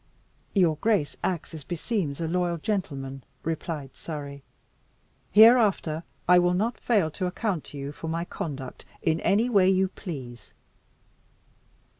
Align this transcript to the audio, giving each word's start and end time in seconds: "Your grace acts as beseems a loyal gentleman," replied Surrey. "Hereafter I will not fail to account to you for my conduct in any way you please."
"Your 0.55 0.77
grace 0.77 1.15
acts 1.23 1.53
as 1.53 1.63
beseems 1.63 2.19
a 2.19 2.27
loyal 2.27 2.57
gentleman," 2.57 3.23
replied 3.43 3.93
Surrey. 3.95 4.41
"Hereafter 5.29 6.01
I 6.27 6.39
will 6.39 6.55
not 6.55 6.79
fail 6.79 7.11
to 7.11 7.27
account 7.27 7.65
to 7.65 7.77
you 7.77 7.91
for 7.91 8.07
my 8.07 8.25
conduct 8.25 8.83
in 9.03 9.19
any 9.19 9.47
way 9.47 9.69
you 9.69 9.89
please." 9.89 10.53